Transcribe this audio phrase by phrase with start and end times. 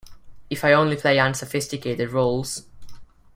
[0.49, 2.63] If I only play unsophisticated roles?